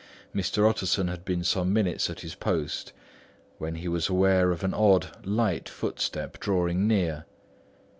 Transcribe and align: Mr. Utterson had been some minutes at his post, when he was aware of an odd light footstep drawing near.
Mr. 0.33 0.67
Utterson 0.67 1.09
had 1.09 1.23
been 1.23 1.43
some 1.43 1.71
minutes 1.71 2.09
at 2.09 2.21
his 2.21 2.33
post, 2.33 2.91
when 3.59 3.75
he 3.75 3.87
was 3.87 4.09
aware 4.09 4.49
of 4.49 4.63
an 4.63 4.73
odd 4.73 5.23
light 5.27 5.69
footstep 5.69 6.39
drawing 6.39 6.87
near. 6.87 7.25